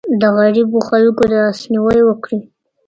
[0.21, 2.39] د غريبو خلګو لاسنيوی وکړئ.